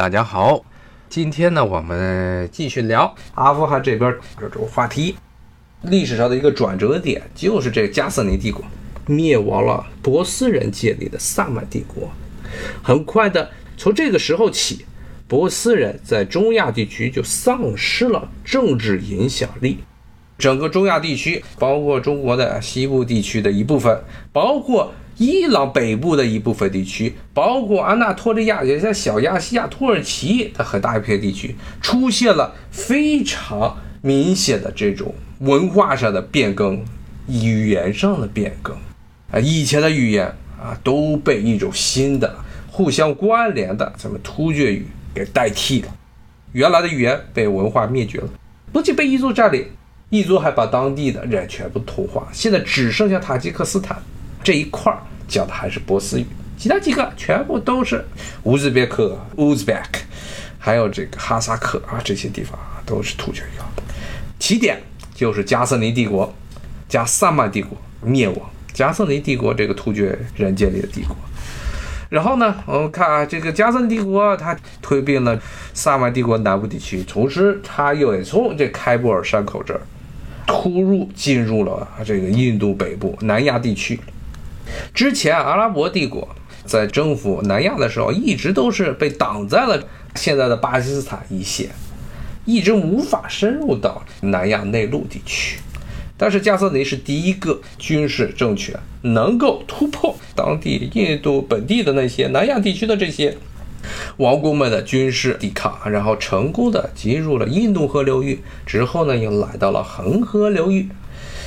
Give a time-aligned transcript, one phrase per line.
[0.00, 0.64] 大家好，
[1.10, 5.14] 今天呢，我们继续聊阿富汗这边这种话题。
[5.82, 8.64] 历史上的一个转折点就是这个加瑟尼帝国
[9.04, 12.10] 灭亡了波斯人建立的萨满帝国。
[12.82, 14.86] 很快的，从这个时候起，
[15.28, 19.80] 波斯人在中亚地区就丧失了政治影响力。
[20.38, 36.82] 整个中亚地区，包括中国的西部地区的一部分，包括伊朗北部的一部分地区，包括安纳托利亚，也像小亚细亚、土耳其的很大一片地区，出现了非常明显的这种文化上的变更、
[37.28, 38.74] 语言上的变更。
[39.30, 40.24] 啊，以前的语言
[40.58, 42.34] 啊都被一种新的、
[42.70, 45.94] 互相关联的什么突厥语给代替了，
[46.52, 48.28] 原来的语言被文化灭绝了，
[48.72, 49.66] 不仅被异族占领。
[50.08, 54.02] 异族还把当地的人全部同化，现在只剩下塔吉克斯坦
[54.42, 54.98] 这一块儿
[55.30, 56.26] 讲的还是波斯语，
[56.58, 58.04] 其他几个全部都是
[58.42, 60.00] 乌兹别克、乌兹别克，
[60.58, 63.60] 还有这个哈萨克啊，这些地方都是突厥语。
[64.40, 64.78] 起点
[65.14, 66.34] 就是加瑟尼帝国
[66.88, 71.16] 加萨曼帝国灭亡，加瑟尼帝国这个突厥人建立的帝国。
[72.08, 75.40] 然后呢，我们看啊，这个加森帝国它吞并了
[75.72, 79.80] 萨曼帝国南部地区，同时它又从这开布尔山口这儿。
[80.46, 84.00] 突入进入了这个印度北部南亚地区。
[84.94, 86.28] 之前阿拉伯帝国
[86.64, 89.82] 在征服南亚的时候，一直都是被挡在了
[90.14, 91.70] 现在的巴基斯坦一线，
[92.44, 95.58] 一直无法深入到南亚内陆地区。
[96.16, 103.36] 但是加瑟尼是第一个军事政权能够突破当地印度本地的那些南亚地区的这些。
[104.18, 110.90] 王公们的军事抵抗，然后成功的进入了印度河流域，之后呢，又来到了恒河流域。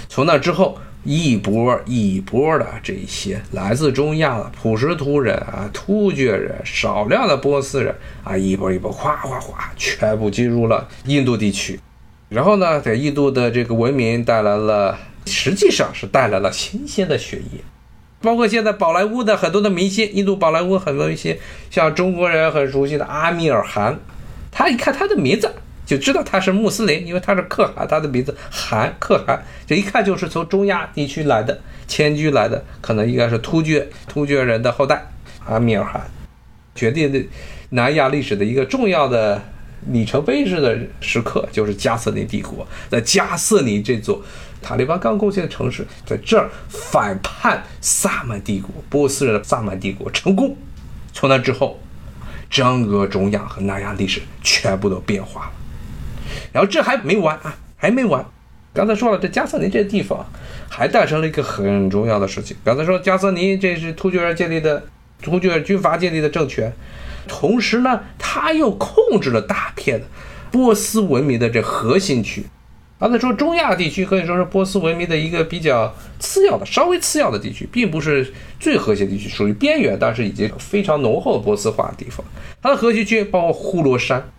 [0.09, 11.79] 从那之后，一波一波的这些来自中亚的普什图人啊、突厥人、少量的波斯人啊，一波一波哗哗哗，全部进入了印度地区。
[12.29, 17.59] 然后呢，给印度的这个文明带来了，实际上是带来了新鲜的血液。
[18.21, 21.37] 包括现在宝莱坞的很多的明星，印度宝莱坞很多一些
[21.69, 23.99] 像中国人很熟悉的阿米尔汗，
[24.49, 25.53] 他一看他的名字
[25.93, 35.05] 就知道他是穆斯林，因为他是可汗，他的名字汗可汗，这一看就是从中亚地区来的迁居来的，可能应该是突厥突厥人的后代。
[35.45, 36.01] 阿米尔汗
[36.73, 37.23] 决定的
[37.69, 39.39] 南亚历史的一个重要的
[39.91, 44.19] 里程碑式的时刻，就是加瑟尼帝国在加瑟尼这座。
[44.63, 50.57] 塔利班刚攻陷的城市，在这儿反叛萨满帝国，波斯人的萨满帝国成功。
[51.11, 51.79] 从那之后，
[52.49, 55.51] 整个中亚和南亚历史全部都变化了。
[56.53, 58.23] 然后这还没完啊，还没完。
[58.73, 60.25] 刚才说了，这加瑟尼这地方
[60.69, 62.55] 还诞生了一个很重要的事情。
[62.63, 64.83] 刚才说加瑟尼这是突厥人建立的，
[65.21, 66.71] 突厥军阀建立的政权，
[67.27, 70.05] 同时呢，他又控制了大片的
[70.51, 72.45] 波斯文明的这核心区。
[72.99, 82.25] 刚才说中亚地区可以说是波斯文明的一个比较次要的、稍微次要的地区，并不是最核心地区，属于边缘，但是已经非常浓厚的波斯化的地方。
[82.61, 84.31] 它的核心区包括呼罗珊，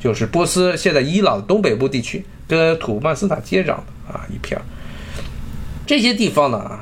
[0.00, 4.60] 就是波斯现在伊朗东北部地区，跟土曼斯坦接壤的啊一片。
[5.86, 6.80] 这些地方呢，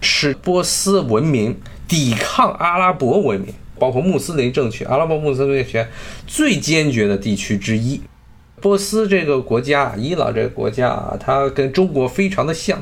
[0.00, 1.56] 是波斯文明
[1.86, 5.88] 抵抗阿拉伯文明，包括穆斯林政权、阿拉伯穆斯林政权
[6.26, 8.00] 最坚决的地区之一。
[8.60, 12.78] 波斯这个国家，伊朗这个国家啊，它跟中国非常的像，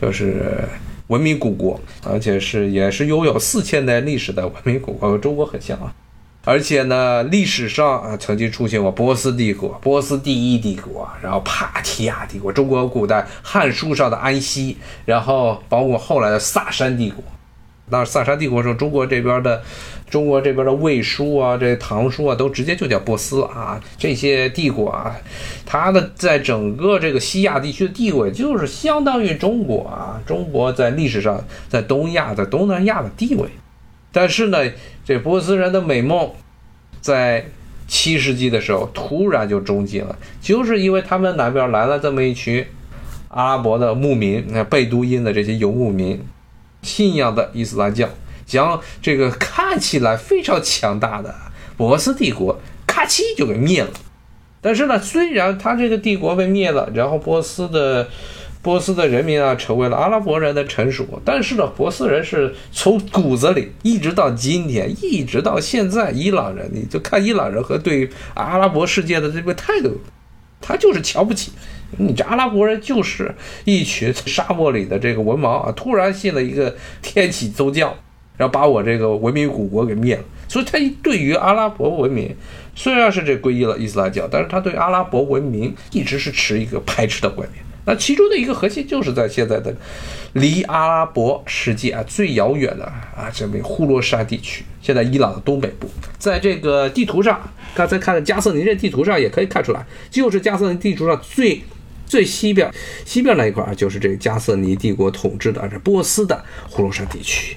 [0.00, 0.64] 就是
[1.08, 5.92] 文明古国，而且是也是拥有四千年历史的文明古国，和中国很像啊。
[6.44, 17.22] 而且呢，历史上啊曾经出现过波斯帝国、波斯第一帝国，然后帕提亚帝国，中国古代汉书上的安息，然后包括后来的萨珊帝国。
[17.92, 19.62] 那萨珊帝国时候，中国这边的。
[20.10, 23.80] 中国这边的魏书啊，这唐书啊，都直接就叫波斯啊。
[23.96, 25.14] 这些帝国啊，
[25.64, 30.20] 它的在整个这个西亚地区的地位，就是相当于中国啊。
[30.26, 33.48] 中国在历史上，在东亚、在东南亚的地位。
[34.12, 34.58] 但是呢，
[35.04, 36.30] 这波斯人的美梦，
[37.00, 37.46] 在
[37.86, 42.64] 七世纪的时候突然就终结了，就是因为他们南边来了这么一群
[43.28, 46.22] 阿拉伯的牧民，那贝都因的这些游牧民，
[46.82, 48.08] 信仰的伊斯兰教。
[48.46, 51.32] 将这个看起来非常强大的
[51.76, 53.90] 波斯帝国咔嚓就给灭了。
[54.60, 58.08] 但是呢，虽然他这个帝国被灭了，然后波斯的
[58.62, 70.00] 波斯的人民啊成为了阿拉伯人的臣属，但是呢，波斯人是从骨子里一直到今天，一直到现在，伊朗人你就看伊朗人和对阿拉伯世界的这个态度，
[70.60, 71.52] 他就是瞧不起
[71.98, 73.34] 你这阿拉伯人，就是
[73.64, 77.96] 一群沙漠里的这个文盲啊，突然信了一个天启宗教。
[78.36, 80.24] 然后把我这个文明古国给灭了。
[80.48, 82.34] 所以他对于阿拉伯文明，
[82.74, 87.62] 虽然是这皈依了伊斯兰教，但是他对阿拉伯文明一直是持一个排斥的观点。
[87.84, 89.74] 那其中的一个核心就是在现在的
[90.34, 95.88] 离阿拉伯世界啊最遥远的啊这边呼罗珊地区，现在伊朗的东北部，
[96.18, 97.40] 在这个地图上，
[97.74, 101.62] 刚才看的加瑟尼这地图上也可以看出来，就是加瑟尼地图上最
[102.06, 102.70] 最西边
[103.04, 107.56] 西边那一块啊，就是这个加瑟尼帝国统治的这波斯的呼罗珊地区，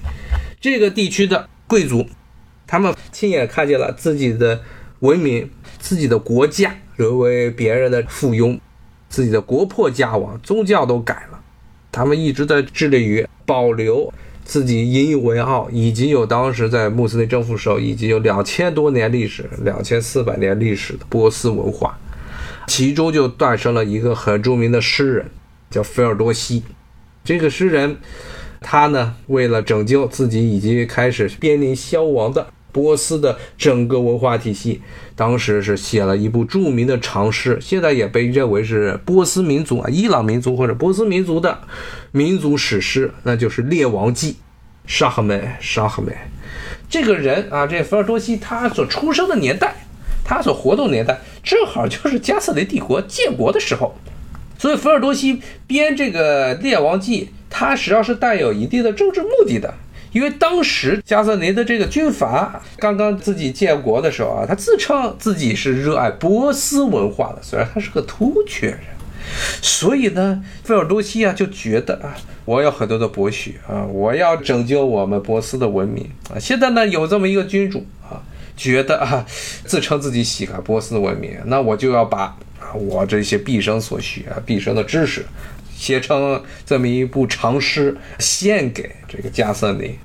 [0.60, 2.06] 这个地区的贵族。
[2.66, 4.60] 他们亲眼看见了自己的
[5.00, 5.48] 文明、
[5.78, 8.58] 自己的国家沦为别人的附庸，
[9.14, 11.40] 自己的国破家亡，宗教都改了。
[11.92, 14.12] 他们一直在致力于保留
[14.44, 21.96] 自己引以为傲，以及有当时在穆斯林征服时候已经有两千多年历史、两千四百年历史的波斯文化，
[22.66, 25.30] 其中就诞生了一个很著名的诗人，
[25.70, 26.64] 叫菲尔多西。
[27.24, 27.98] 这个诗人，
[28.62, 32.48] 他呢为了拯救自己已经开始濒临消亡的。
[32.74, 34.82] 波斯的整个文化体系，
[35.16, 41.62] 当时是写了一部著名的长诗，现在也被认为是波斯民族啊，伊朗民族或者波斯民族的
[42.12, 44.34] 民族史诗，那就是《列王记》。
[44.86, 46.12] 沙赫梅，沙赫梅，
[46.90, 49.74] 这个人啊，这菲尔多西他所出生的年代，
[50.26, 53.96] 他所活动年代，正好就是加瑟雷帝国建国的时候，
[54.58, 59.74] 所以菲尔多西编这个《列王记》，他实际上是带有一定的政治目的的。
[60.14, 68.80] 因为当时加瑟尼的这个军阀刚刚自己建国的时候啊，他自称自己是热爱波斯文化的，虽然他是个突厥人，
[69.62, 72.16] 所以呢，费尔多西啊就觉得啊，
[72.46, 76.38] 我有很多的博学啊，我要拯救我们波斯的文明啊。
[76.40, 78.22] 现在呢，有这么一个君主啊，
[78.56, 79.26] 觉得啊，
[79.66, 82.38] 自称自己喜爱波斯文明，那我就要把
[82.76, 85.26] 我这些毕生所学、毕生的知识。
[85.76, 89.98] 写成这么一部长诗，献给这个加瑟尼。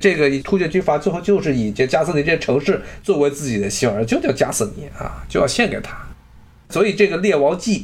[0.00, 5.96] 这个突厥军阀最后就是以这加瑟尼这城市作为自己的姓儿，就叫加瑟尼啊，就要献给他。
[6.70, 7.80] 所以这个《列王记》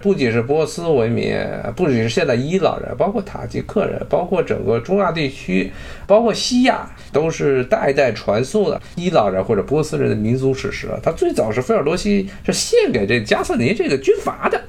[0.00, 1.36] 不仅是波斯文明，
[1.74, 5.72] 不仅是现在伊朗人，包括塔吉克人，包括整个中亚地区，
[6.06, 10.88] 包括西亚，都是代代传颂的伊朗人或者波斯人的民族史诗。
[11.02, 14.62] 它最早是菲尔多西是献给这加瑟尼这个军阀的。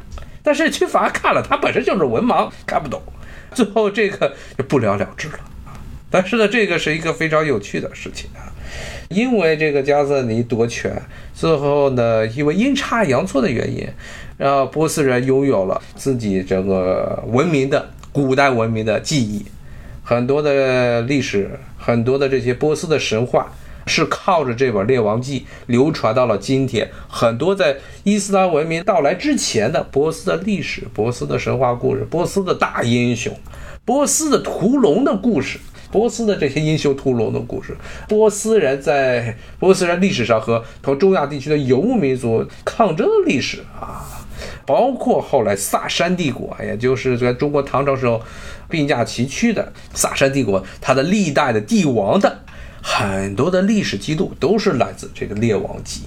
[0.47, 3.01] 但是军阀看了，他本身就是文盲，看不懂，
[3.51, 5.39] 最后这个就不了了之了。
[6.09, 8.47] 但是呢，这个是一个非常有趣的事情啊，
[9.09, 11.01] 因为这个加瑟尼夺权，
[11.33, 13.85] 最后呢，因为阴差阳错的原因，
[14.38, 19.45] 让波斯人拥有了自己这个文明的古代文明的记忆，
[20.01, 23.51] 很多的历史，很多的这些波斯的神话。
[23.88, 33.34] 是靠着这本《列王记》流传到了今天，很多在伊斯兰文明到来之前的波斯的历史、波斯的神话故事、波斯的大英雄、
[33.86, 35.57] 波斯的屠龙的故事、
[35.92, 37.75] 波斯的这些英雄屠龙的故事、
[38.10, 44.04] 波斯人在波斯人历史上和同中亚地区的游牧民族抗争的历史啊，
[44.66, 48.22] 包括后来萨珊帝国，也就是在中国唐朝时候
[48.69, 52.39] 并驾齐驱的萨珊帝国，它的历代的帝王的。
[52.89, 56.04] 很多的历史记录都是来自这个《列王记》，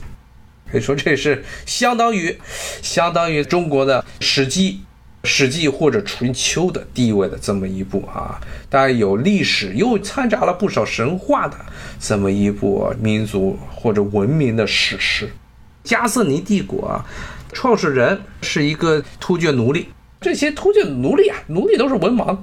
[0.72, 2.36] 可以说这是相当于
[2.80, 4.72] 相当于中国的《史记》
[5.28, 8.40] 《史记》或者《春秋》的地位的这么一部啊，
[8.70, 11.54] 带有历史又掺杂了不少神话的
[12.00, 15.30] 这么一部民族或者文明的史诗。
[15.84, 17.04] 加瑟尼帝国啊，
[17.52, 22.38] 创始人是一个突厥奴隶，这些突厥奴隶啊，奴隶都是文盲。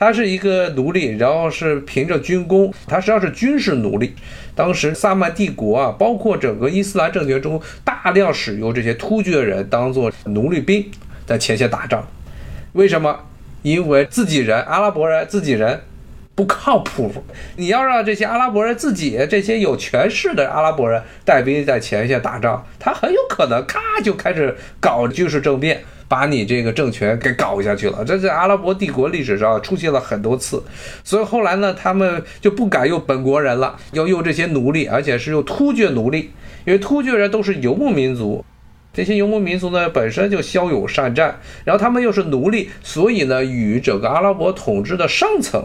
[0.00, 4.14] 他是一个奴隶，然后是凭着军功，他实际上是军事奴隶。
[4.54, 10.90] 当时萨曼帝国啊，包括整个伊斯兰政权中，大量使用这些突厥人当做奴隶兵，
[11.26, 12.08] 在前线打仗。
[12.72, 13.20] 为什么？
[13.60, 15.82] 因为自己人，阿拉伯人自己人
[16.34, 17.12] 不靠谱。
[17.56, 25.82] 你要让这些阿拉伯人自己这些有权势的阿拉伯人带兵在前线打仗，他很有可能咔就开始搞军事政变。
[26.10, 30.60] 把你这个政权给搞下去了，这在阿拉伯帝国历史上出现了很多次，
[31.04, 36.32] 所以后来呢，他们就不敢用本国人了，要用这些奴隶，而且是用突厥奴隶，
[36.64, 38.44] 因为突厥人都是游牧民族，
[38.92, 45.64] 这些游牧民族呢本身就骁勇善战，然后他们又是奴隶，所以呢与整个阿拉伯统治的上层，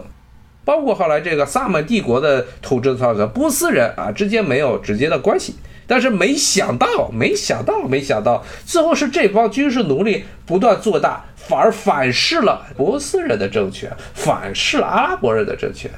[0.64, 5.56] 包括后来这个萨满帝国的统治上层波斯人啊之间没有直接的关系。
[5.86, 15.90] 但是没想到，没想到，没想到，最后是这帮军事奴隶不断做大，反而反噬了波斯人的政权，反噬了阿拉伯人的政权。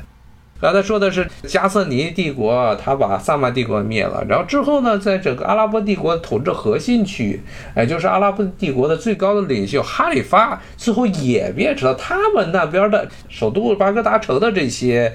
[0.60, 7.40] 刚才说的是加瑟尼帝国，他把萨曼帝国灭了，然后之后呢，在整个阿拉伯帝国统治核心区域，
[7.76, 15.14] 也就是阿拉伯帝国的最高的领袖哈里发，最后也变成了他们那边的首都巴格达城的这些。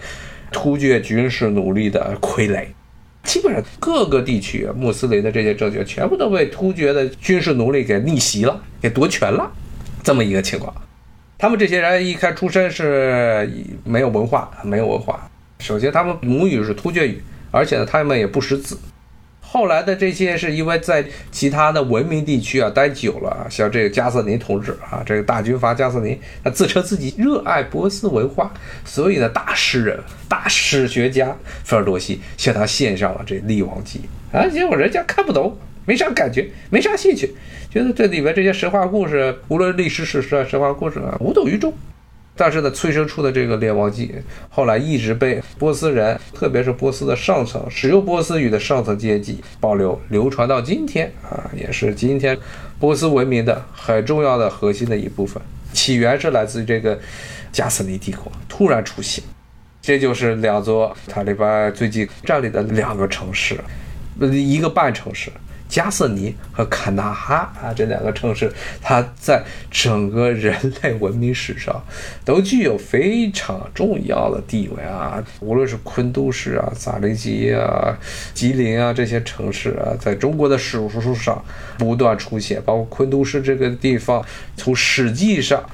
[0.56, 2.68] 突厥军事努力的傀儡。
[3.24, 9.52] 基本上各个地区，穆斯林的这些政权全部都被突厥的军事奴隶给逆袭了，给夺权了，
[10.04, 10.74] 这么一个情况。
[11.38, 13.50] 他们这些人一看出身是
[13.84, 15.30] 没有文化，没有文化。
[15.60, 18.78] 首先，他们母语是突厥语，而且呢，他们也不识字。
[19.54, 28.52] 后来的这些是因为在其他的文明地区啊待久了，像这个加瑟林同志啊，这个大军阀加瑟林，他自称自己热爱波斯文化，
[28.84, 34.02] 所以呢，大诗人、大史学家菲尔多西向他献上了这《立王记》
[34.36, 35.56] 啊，结果人家看不懂，
[35.86, 37.36] 没啥感觉，没啥兴趣，
[37.70, 41.72] 觉得这里面这些神话故事，无论历史史实啊、神话故事啊，无动于衷。
[42.36, 44.08] 但是呢，催生出的这个《列王记》，
[44.50, 52.38] 后来一直被波斯人，特别是波斯的上层使用波斯语的上层阶级保留、流传到今天啊，也是今天
[52.80, 55.42] 波斯文明的很重要的核心的一部分。
[55.74, 57.00] 起源是来自于这个
[57.52, 59.24] 加斯尼帝国突然出现，
[59.82, 63.60] 这就是两座塔利班最近占领的两个城市，
[64.20, 65.32] 一个半城市。
[65.74, 71.84] 加瑟尼和坎大哈啊，这两个城市，它在整个人类文明史上
[72.24, 75.24] 都具有非常重要的地位啊。
[75.40, 77.98] 无论是昆都市啊、萨雷基啊、
[78.36, 81.44] 吉林啊这些城市啊，在中国的史书上
[81.80, 84.24] 不断出现，包括昆都市这个地方，
[84.56, 85.68] 从史记上。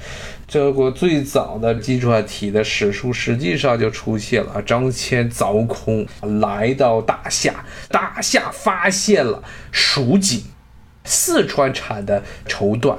[0.50, 6.04] 中国最早的基础体的史书，实际上就出现了张骞凿空
[6.40, 10.42] 来到大夏，大夏发现了蜀锦，
[11.04, 12.96] 四川产的绸缎，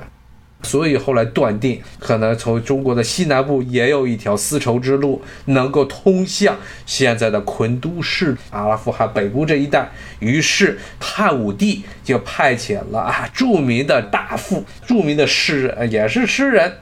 [0.63, 6.55] 所以后来断定，可能从中国的西南部也有一条丝绸之路，能够通向
[6.86, 9.89] 现在的昆都市、阿拉夫汗北部这一带。
[10.20, 16.77] 于是汉武帝就派遣了啊著名的大夫、著名的诗人，也是诗人。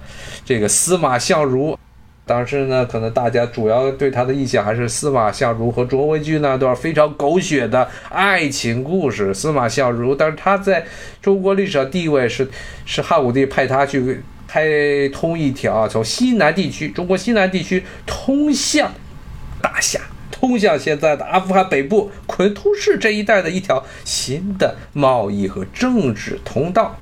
[0.50, 1.77] 这个司马相如，
[2.25, 9.32] 当时呢，可能大家主要对他的印象还是司马相如和卓文君那段非常狗血的爱情故事。
[9.32, 10.84] 司马相如，但是他在
[11.22, 12.50] 中国历史上地位是，
[12.84, 18.91] 是汉武帝派他去开通一条从西南地区，中国西南地区通向
[19.62, 20.01] 大夏，
[20.32, 26.99] 通向现在的阿富汗北部昆都市这一带的一条新的贸易和政治通道。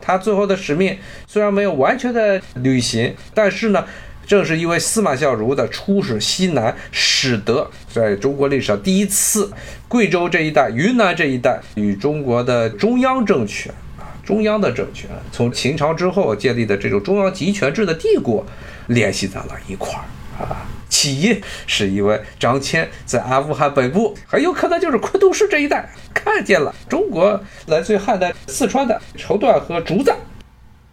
[0.00, 3.84] 他最后的使命虽然没有完全的履行，但是呢，
[4.26, 9.52] 正是因为司马相如的出使西南，使得在中国历史上第一次，
[9.88, 18.44] 贵州这一带、云南这一带与中国的中央政权啊，中央的政权，从秦朝之后建立的这种中央集权制的帝国，
[18.86, 20.66] 联系在了一块儿啊。
[21.00, 30.12] 起因是因为张骞在阿富汗北部，很有可能就是昆都市这一带，看见了中国来自汉代四川的绸缎和竹子，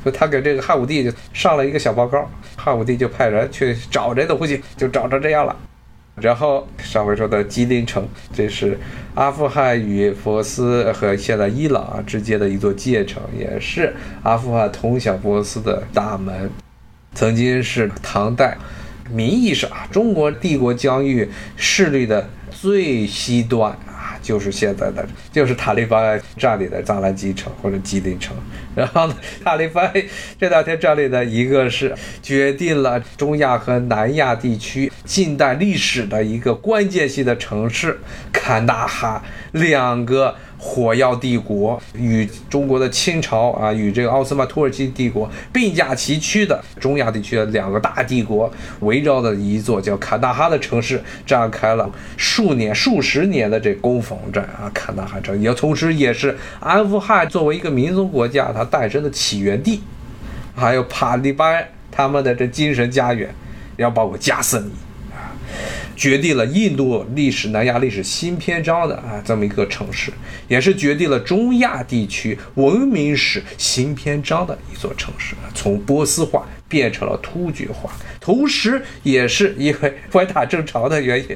[0.02, 5.54] 所以他给这个汉武帝就上了一个小报告，汉武帝就派人去找这东西，就找成这样了。
[6.16, 8.80] 然后上回说的吉林城，这是
[9.14, 16.50] 阿富汗与波斯和现在伊朗之间的一座界城，也是阿富汗通向波斯的大门，
[17.14, 18.58] 曾经是唐代。
[19.12, 28.36] 名义上啊，中国帝国疆域势力的最西端啊，就是现在的，就是塔利班占领的扎兰基城或者吉林城。
[28.76, 29.92] 然后呢，塔利班
[30.40, 38.00] 这两天占领的一个是决定了中亚和南亚地区近代历史的一个关键性的城市——
[38.32, 40.36] 坎大哈，两个。
[40.70, 54.70] 火药帝国与中国的清朝啊，与这个奥斯曼土耳其帝国并驾齐驱的中亚地区的两个大帝国，围绕的一座叫坎大哈的城市展开了数年、数十年的这攻防战啊。
[54.74, 59.82] 坎大哈城也同时也是阿富汗作为一个民族国家它诞生的起源地，
[60.54, 63.34] 还有塔利班他们的这精神家园，
[63.78, 64.72] 然后包括加瑟尼。
[65.98, 70.13] 决定了印度历史、南亚历史新篇章的啊，这么一个城市，
[70.48, 81.36] 也是决定了中亚地区文明史新篇章的一座城市，从波斯化变成了突厥化，同时也是因为歪打正常的原因，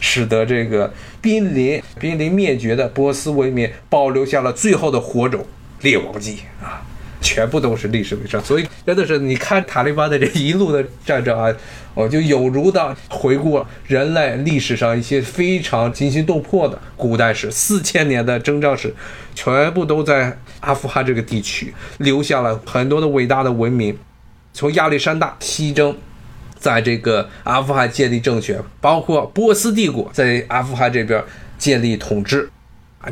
[0.00, 5.46] 使得这个濒临濒临灭绝的波斯文明保留下了最后的火种——
[5.82, 6.84] 列王记啊。
[7.20, 11.54] 全部都是历史伪证，所以真的是你看塔利班的这一路的战争啊，
[11.94, 18.94] 我就有如的回顾了人类历史上一些非常惊心动魄的古代史，四千年的征战史，
[19.34, 23.96] 全部都在阿富汗这个地区留下了很多的伟大的文明。
[24.52, 25.96] 从亚历山大西征，
[26.58, 31.22] 在这个阿富汗建立政权，包括波斯帝国在阿富汗这边
[31.58, 32.50] 建立统治，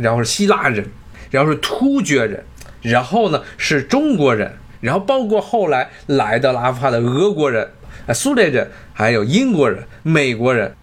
[0.01, 0.85] 然后是希腊人，
[1.31, 2.43] 然后是突厥人。
[2.83, 7.69] 然后呢，是中国人，然后包括后来来到了阿富汗的俄国人、
[8.07, 10.75] 啊苏联人，还有英国人、美国人，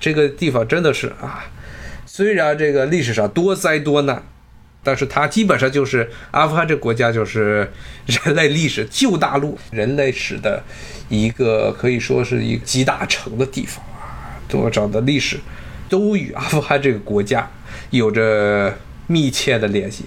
[0.00, 1.44] 这个地方真的是啊，
[2.06, 4.22] 虽然这个历史上多灾多难，
[4.82, 7.70] 但是它基本上就是阿富汗这个国家就是
[8.06, 10.62] 人类历史旧大陆人类史的
[11.08, 15.38] 一个可以说是一个集大成的地方啊，多少的历史
[15.88, 17.48] 都与阿富汗这个国家
[17.90, 18.74] 有着
[19.06, 20.06] 密切的联系。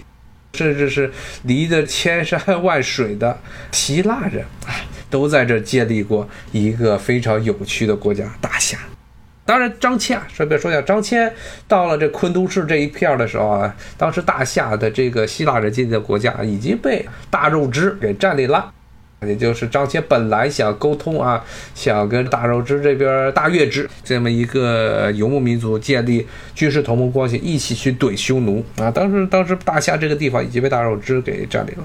[0.56, 1.12] 甚至是
[1.44, 3.38] 离着千山万水的
[3.72, 4.72] 希腊人啊，
[5.10, 8.78] 都在这建立过一个非常有趣的国家——大夏。
[9.48, 11.32] 当然，张骞啊，顺便说一下，张骞
[11.68, 18.72] 到了这昆都市这一片的时候啊，当时大夏的这个希腊人建立的国家已经被大肉汁给占领了。
[19.22, 21.44] 也就是张骞本来想沟通啊，
[21.74, 28.92] 想跟大肉支这边大月支这么一个游牧民族建立军事同盟关系，一起去怼匈奴啊。
[28.92, 31.84] 当时当时大夏这个地方已经被大肉支给占领了。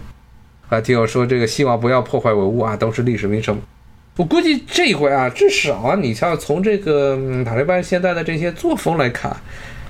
[0.69, 3.59] 啊，听我说这个，希望不要破坏文物啊，都是历史名城。
[4.17, 9.35] 我估计这一回啊，至少啊，你像从这个塔利班现在的这些作风来看，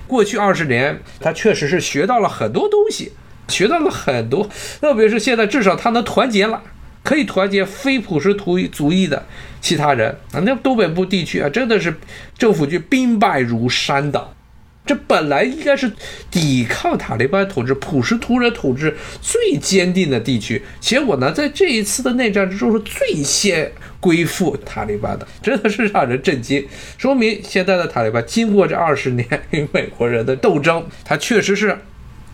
[0.07, 3.13] 过去二十年他确实是学到了很多东西，
[3.49, 4.49] 学到了很多，
[4.81, 6.63] 特别是现在至少他能团结了。
[7.03, 9.27] 可以团结非普什图族裔的
[9.61, 11.99] 其他人啊，那东北部地区啊，真的是
[12.37, 14.35] 政府军兵败如山倒。
[14.87, 15.93] 这本来应该是
[16.31, 26.67] 抵抗塔利班统治、普什图人统治最坚定的地区，结果呢，在这一次的内战之中是最先归附塔利班的，真的是让人震惊。
[26.99, 31.79] 说明现在的塔利班经过这二十年与美国人的斗争，他确实是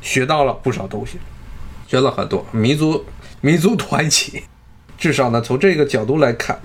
[0.00, 1.18] 学到了不少东西，
[1.86, 3.04] 学了很多民族
[3.42, 4.42] 民族团结。
[4.98, 6.58] 至少呢，从这个角度来看，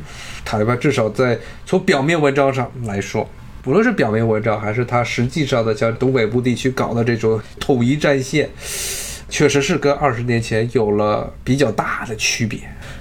[0.46, 3.30] 塔利班至少在从表面文章上来说，
[3.62, 8.50] 不论是表面文章还是他实际上的像东北部地区搞的这种统一战线，
[9.30, 12.60] 确实是跟二十年前有了比较大的区别。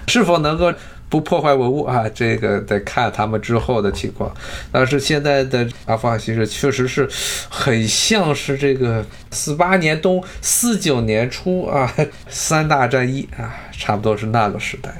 [0.08, 0.72] 是否能够
[1.08, 2.08] 不破坏文物啊？
[2.12, 4.32] 这个得看他们之后的情况。
[4.72, 7.08] 但是现在的阿富汗形势确实是
[7.48, 11.92] 很像是这个四八年冬、四九年初啊，
[12.28, 14.92] 三大战役啊，差不多是那个时代。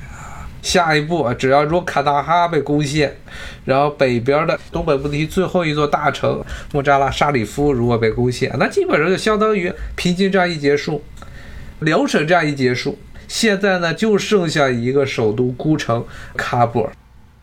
[0.62, 3.16] 下一步，只要如卡达哈被攻陷，
[3.64, 6.42] 然后北边的东北部地区最后一座大城
[6.72, 11.02] 莫扎拉沙里夫如果被攻陷，那基本上就相当于平津战役结束，
[11.80, 16.04] 辽沈战役结束，现在呢就剩下一个首都孤城
[16.36, 16.92] 喀布尔。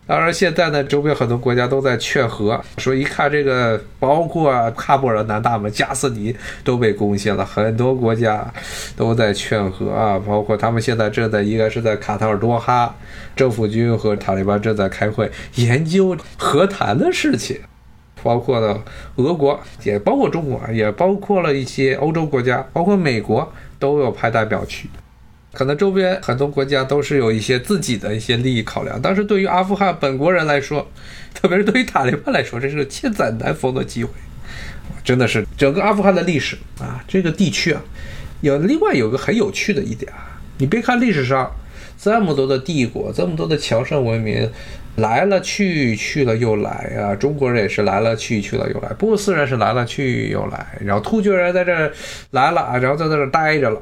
[0.08, 8.50] 当然，现在呢，周边很多国家都在劝和，说一看这个，包括喀布尔南大门加斯尼都被攻陷了，很多国家
[8.96, 12.96] 都在劝和啊，包括他们现在正在应该是在卡塔尔多哈，
[13.36, 17.60] 政府军和塔利班正在开会研究和谈的事情，
[18.24, 18.82] 包括呢，
[19.18, 24.90] 俄国也包括中国，也包括了一些欧洲国家，包括美国都有派代表去。
[25.58, 30.88] 可能周边很多国家都是有一些自己的一些利益考量，但是对于阿富汗本国人来说，
[31.34, 34.12] 特别是对于塔利班来说，这是个千载难逢的机会。
[35.04, 37.82] 真的是整个阿富汗的历史啊，这个地区啊，
[38.42, 41.52] 有另外有个很有趣的一点啊，你别看历史上
[41.98, 44.48] 这么多的帝国，这么多的强盛文明
[44.98, 51.92] 来了去去了又来啊，中国人也是来了去去了又来，波斯人是来了去又来，然后突厥人在这
[52.30, 53.82] 来了啊，然后在这待着了，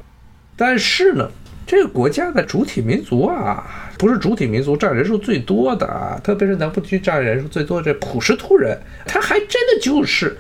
[0.55, 1.29] 但是呢。
[1.65, 10.37] 这个国家的主体民族啊，不是主体民族占人数最多的啊，特别是南部区占人数最多的这普什图人，他还真的就是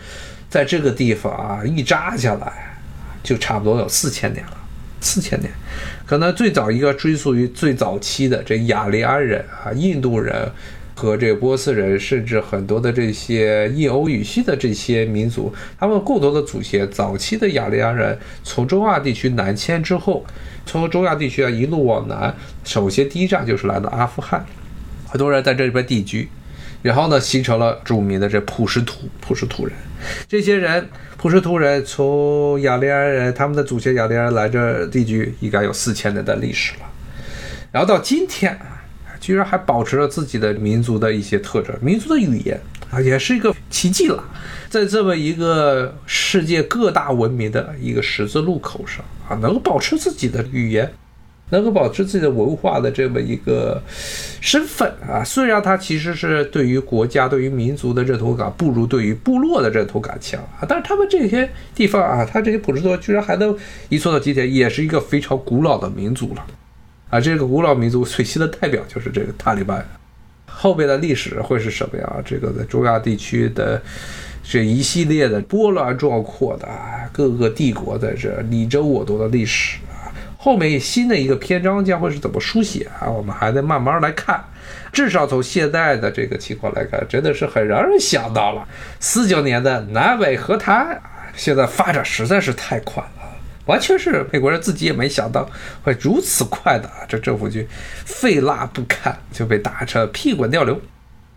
[0.49, 2.77] 在这个地方啊一扎下来，
[3.23, 4.57] 就差不多有四千年了，
[5.01, 5.51] 四千年，
[6.05, 10.51] 可能最早一个追溯于最早期的这雅利安人啊，印度人。
[10.95, 20.25] 和这个波斯人，甚至很多的这些印欧语系的这些民族，他们共同的祖先，早期的雅利安人从中亚地区南迁之后，
[20.65, 24.45] 从中亚地区啊一路往南，首先第一站就是来到阿富汗，
[25.05, 26.29] 很多人在这里边定居，
[26.81, 29.75] 然后呢形成了著名的这普什图普什图人，
[30.29, 36.85] 这些人普什图人从雅利安人他们的祖先雅利安人来这定居，应该有四千年的历史了，
[37.73, 38.57] 然后到今天。
[39.25, 42.61] 居然还保持了自己的民族的一些特征，民族的语言
[42.91, 44.23] 啊，也是一个奇迹了。
[44.69, 50.93] 在这么一个世界各大文明的一个十字路口上啊， 能够保持自己的语言，
[51.49, 53.81] 能够保持自己的文化的这么一个
[54.39, 63.57] 身份啊，虽然他其实是对于国家、对于民族的认同感不如对于部落的认同感强啊，但是他们这些地方啊，他这些普什图居然还能
[63.89, 66.45] 一做到今天，也是一个非常古老的民族了。
[67.15, 69.85] 啊，这个古老民族最新的代表就是这个塔利班，
[70.45, 72.15] 后边的历史会是什么呀？
[72.25, 73.81] 这个在中亚地区的
[74.43, 76.67] 这一系列的波澜壮阔的
[77.13, 83.09] 各个帝国在这你争我夺的历史啊，后面新的一个篇章将会是怎么书写啊？
[83.09, 84.43] 我们还得慢慢来看。
[84.91, 88.67] 至少从现在的这个情况来看，真的是很让人想到了
[88.99, 91.01] 四九年的南北和谈，
[91.33, 93.24] 现在发展实在是太快了，
[93.65, 95.49] 完全是美国人自己也没想到
[95.83, 97.67] 会如此快的啊，这政府军
[98.05, 100.79] 废蜡不堪就被打成屁滚尿流。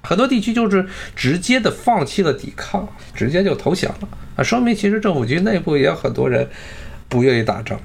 [0.02, 0.86] 很多地区就是
[1.16, 4.42] 直接的放弃了抵抗，直接就投降了啊！
[4.42, 6.48] 说明其实政府军内部也有很多人
[7.08, 7.78] 不愿意打仗，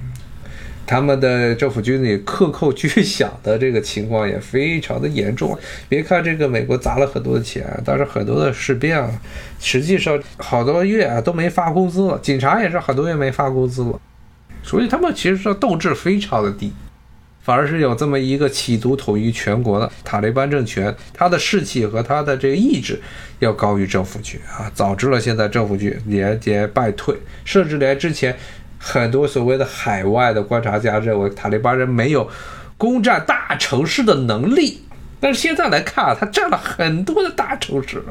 [0.86, 5.58] 他们的政府军里克扣军饷的这个情况也非常的严重。
[5.88, 9.10] 别看这个美国砸了很多的钱，但是很多的士兵啊，
[9.58, 14.00] 实际上好多月啊都没发工资了，警察也是很多月没发工资了，
[14.64, 16.72] 所以他们其实说斗志非常的低。
[17.42, 22.98] 反而是有这么一个企图统一全国的塔利班政权，他的士气和他的这个意志
[23.38, 28.34] 要高于政府军啊，导致了现在政府军节节败退，甚至连之前
[28.78, 32.26] 很多所谓的海外的观察家认为塔利班人没有
[32.78, 34.80] 攻占大城市的能力，
[35.20, 38.02] 但是现在来看啊，他占了很多的大城市，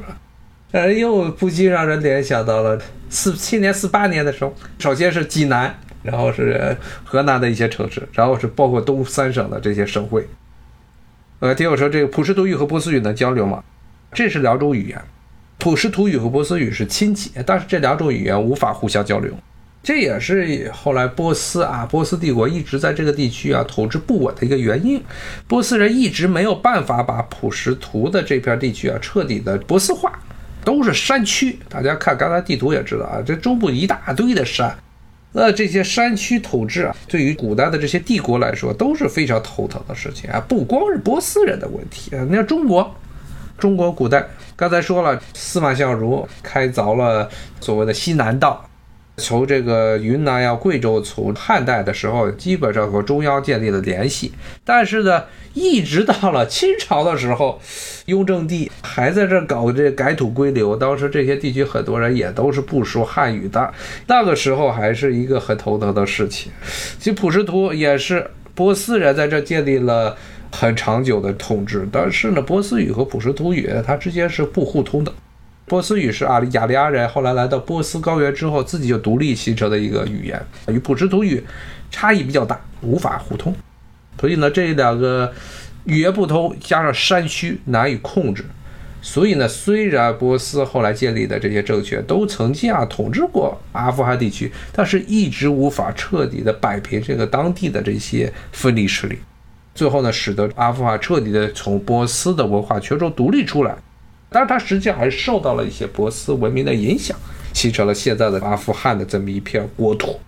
[0.74, 5.76] 呃，又不禁让人联想到了四七年、四八年的时候，首先是济南。
[6.04, 10.28] 然后是河南的一些城市，然后是包括东三省的这些省会。
[11.40, 13.64] 呃，听我说，这个普什图语和波斯语能交流吗？
[14.14, 15.02] 这是两种语言，
[15.58, 19.34] 普什图语和波斯语是亲戚，但是这两种语言无法互相交流。
[19.82, 25.04] 这也是后来波斯啊，波斯帝国一直在这个地区啊统治不稳的一个原因。
[25.46, 30.12] 波斯人一直没有办法把普什图的这片地区啊彻底的波斯化，
[30.64, 31.60] 都是山区。
[31.68, 34.74] 大家看刚才地图也知道啊，这中部一大堆的山。
[35.34, 42.24] 那这些山区统治啊，对于古代的这些帝国来说都是非常头疼的事情啊，不光是波斯人的问题啊。
[42.30, 42.96] 你看中国，
[43.58, 44.24] 中国古代
[44.56, 47.28] 刚才说了，司马相如开凿了
[47.60, 48.64] 所谓的西南道。
[49.18, 54.32] 从这个云南呀、贵州，从汉代的时候，基本上和中央建立了联系。
[54.66, 57.62] 但是呢，一直到了清朝的时候，
[58.08, 60.76] 雍正帝还在这搞这改土归流。
[60.76, 63.72] 当时这些地区很多人也都是不说汉语的，
[64.08, 66.52] 那个时候还是一个很头疼的事情。
[66.98, 70.18] 其实普什图也是波斯人在这建立了
[70.52, 75.14] 很长久的统治，但是呢，波斯语和普什图语它之间是不互通的。
[75.66, 81.44] 波斯语是阿里亚利安人后来来到波斯高原之后自己就独立形成的一个语言，与普什图语
[81.90, 83.56] 差异比较大，无法互通。
[84.20, 85.34] 所以呢，这两个
[85.86, 88.44] 语言不通，加上山区难以控制，
[89.02, 99.18] 所以呢，虽然波斯后来建立的这些政权都曾经啊统治过阿富汗地区，但是一直无法彻底的摆平这个当地的这些分离势力。
[99.74, 103.76] 最后呢，使得阿富汗彻底的从波斯的文化圈中独立出来。
[104.34, 107.16] 但是它实际上还是受到了一些波斯文明的影响，
[107.54, 110.20] 形成了现在的阿富汗的这么一片国土。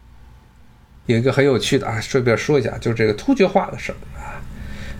[1.07, 4.41] 有一个很有趣的啊，顺便说一下，就是这个突厥化的事儿啊。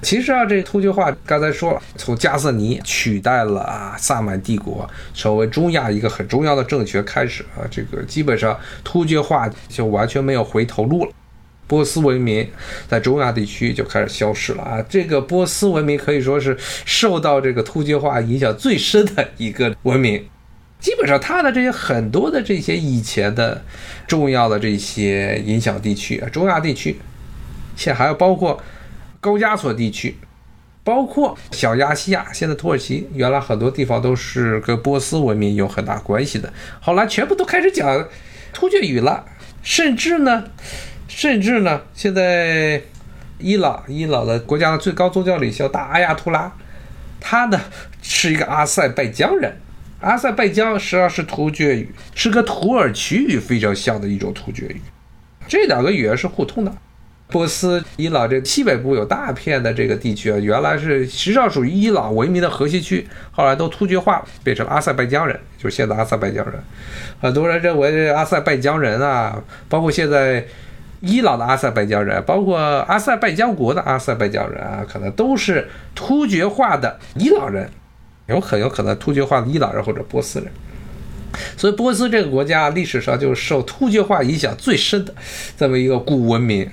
[0.02, 11.12] 其实啊，这突厥化刚才说了，从加瑟尼取代了啊萨满帝国，成为中亚一个很重要的政权开始啊，这个基本上突厥化就完全没有回头路了。
[11.68, 12.48] 波斯文明
[12.88, 14.86] 在中亚地区就开始消失了啊！
[14.88, 20.24] 这个波斯文明可以说是受到这个突厥化影响最深的一个文明。
[20.80, 23.64] 基本上，它的这些很多的这些以前的
[24.06, 27.00] 重要的这些影响地区啊，中亚地区，
[27.76, 28.62] 现在还有包括
[29.20, 30.16] 高加索地区，
[30.84, 38.08] 包括小亚细亚，现在土耳其，原来很多地方都是跟波斯文明有很大关系的，后来全部都开始讲
[38.54, 39.26] 突厥语了，
[39.64, 40.44] 甚至呢。
[41.16, 42.82] 甚至呢，现在
[43.40, 46.52] 伊朗伊朗的国家的最高宗教领袖大阿亚图拉，
[47.22, 47.58] 他呢
[48.02, 49.56] 是一个阿塞拜疆人。
[50.02, 54.82] 阿塞拜疆实际上是突厥语，是跟土耳其语非常像的一种突厥语。
[55.48, 56.72] 这两个语言是互通的。
[57.30, 66.62] 波斯、伊朗这西北部有大片的这个地区啊，原来是实际上属于伊朗文明的核心区，后来都突厥化，变成阿塞拜疆人，就是现在阿塞拜疆人。
[67.22, 70.46] 很多人认为阿塞拜疆人啊，包括现在。
[71.02, 77.70] 伊朗的阿塞拜疆人，包括阿塞拜疆国的阿塞拜疆人啊，可能都是突厥化的伊朗人，
[78.28, 80.52] 有很有可能突厥化的伊朗人或者波斯人。
[81.58, 85.14] 所以波斯这个国家历史上就是受突厥化影响最深的
[85.58, 86.70] 这么一个古文明，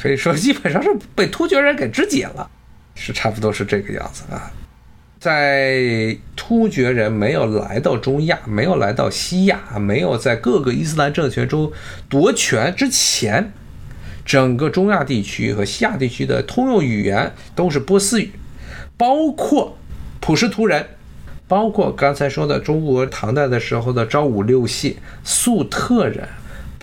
[0.00, 2.48] 可以说基本上是被突厥人给肢解了，
[2.94, 4.50] 是差不多是这个样子啊。
[5.28, 11.70] 在突厥人没有来到中亚、没有来到西亚、没有在各个伊斯兰政权中
[12.08, 13.52] 夺权之前。
[14.24, 18.30] 整个中亚地区和西亚地区的通用语言都是波斯语，
[18.96, 19.76] 包括
[20.18, 20.86] 普什图人，
[21.46, 26.26] 包括刚才说的中国唐代的时候的昭武六系粟特人，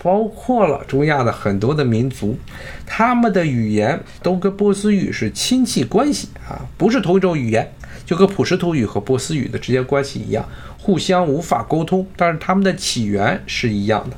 [0.00, 2.38] 包括了中亚的很多的民族，
[2.86, 7.72] 他们的语言都跟波斯语是亲戚关系啊，不是同一种语言，
[8.06, 14.16] 就跟普什图语和波斯语的之间关系一样，互相无法沟通，但是他们的起源是一样的。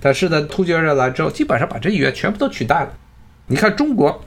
[0.00, 2.92] 但是呢，突厥人来之后，基本上把这语言全部都取代了。
[3.48, 4.24] 你看中国，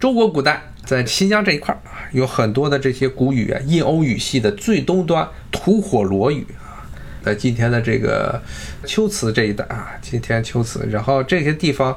[0.00, 6.88] 中国古代在新疆这一块啊，有很多的这些古语言，印欧语系的最东端吐火罗语啊，
[7.22, 8.40] 在今天的这个
[8.86, 11.96] 秋瓷这一带啊，今天秋瓷，然后这些地方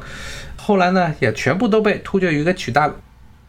[0.57, 2.95] 后来呢，也全部都被突厥语给取代了。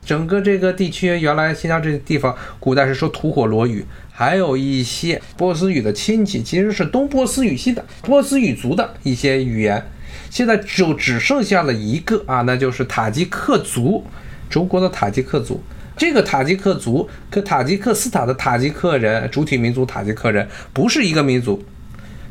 [0.04, 9.84] 整个这个地区，原来新疆这些地方，古代是说吐火罗语，还有一些波斯语的亲戚，其实是东波斯语系的波斯语族的一些语言，
[10.28, 14.04] 现在就只剩下了一个啊，那就是塔吉克族，
[14.50, 15.62] 中国的塔吉克族。
[15.96, 21.62] 这个塔吉克族跟塔吉克斯坦的塔吉克人主体民族塔吉克人不是一个民族，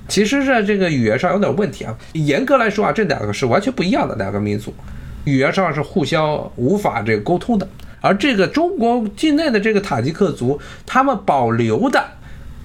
[0.09, 1.97] 其实是这个语言上有点问题啊。
[2.13, 4.73] 严格来说啊，这两个是完全不一样的两个民族。
[5.25, 7.67] 语言上是互相无法这个沟通的，
[7.99, 12.03] 而这个中国境内的这个塔吉克族，他们保留的。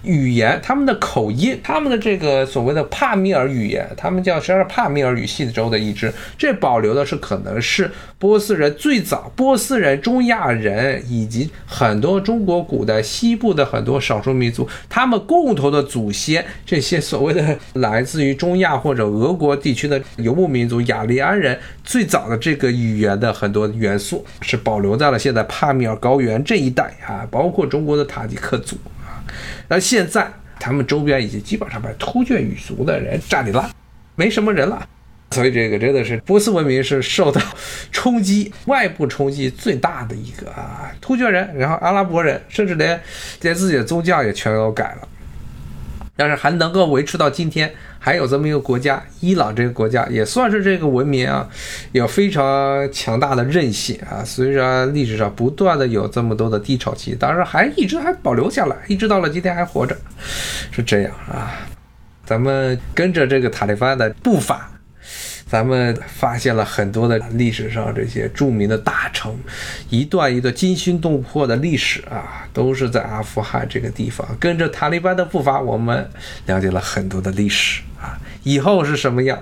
[0.06, 28.76] 语言，他们的口音，他们的这个所谓的帕米尔语言，他们叫实际上帕米尔语系州的一支，这保留的是可能是波斯人最早，波斯人、中亚人以及很多中国古代西部的很多少数民族，他们共同的祖先，这些所谓的来自于中亚或者俄国地区的游牧民族雅利安人，最早的这个语言的很多元素是保留在了现在帕米尔高原这一带啊，包括中国的塔吉克族。
[29.68, 33.70] 那现在他们周边已经基本上把突厥语族的人占领了，
[34.14, 34.86] 没什么人了，
[35.32, 37.40] 所以这个真的是波斯文明是受到
[37.92, 43.00] 冲击，外部冲击最大的一个啊，突厥人，然后阿拉伯人，甚至连
[43.42, 45.08] 连自己的宗教也全都改了。
[46.16, 51.46] 但是还能够维持到今天，还有这么一个国家，伊朗这个国家也算是这个文明啊，
[51.92, 54.24] 有非常强大的韧性啊。
[54.24, 59.96] 虽然历史上不断的有这么多的低潮期，但是还一直还保留下来，一直到了今天还活着，
[60.70, 61.52] 是这样啊。
[62.24, 64.70] 咱们跟着这个塔利班的步伐。
[65.48, 69.32] 咱们发现了很多的历史上这些著名的大城，
[69.88, 74.26] 一段一段惊心动魄的历史啊，都是在阿富汗这个地方。
[74.40, 76.10] 跟着塔利班的步伐，我们
[76.46, 78.18] 了解了很多的历史啊。
[78.42, 79.40] 以后是什么样，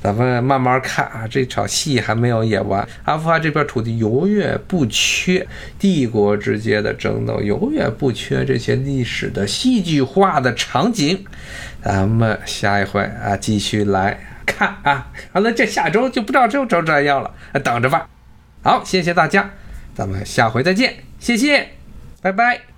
[0.00, 1.26] 咱们慢慢看啊。
[1.28, 5.44] 这场戏还没有演完，阿富汗这片土地永远不缺
[5.80, 11.24] 帝国之间的争斗，永远不缺这些历史的戏剧化的场景。
[11.82, 14.33] 咱们下一回啊，继续来。
[14.46, 18.08] 看啊，好了，这下周就不知道就成这样了，等着吧。
[18.62, 19.50] 好，谢谢大家，
[19.94, 21.68] 咱们下回再见，谢谢，
[22.22, 22.73] 拜拜。